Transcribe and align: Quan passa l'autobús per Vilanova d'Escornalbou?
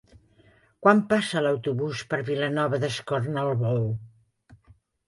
Quan 0.85 1.01
passa 1.11 1.43
l'autobús 1.47 2.01
per 2.15 2.21
Vilanova 2.31 2.83
d'Escornalbou? 2.87 3.89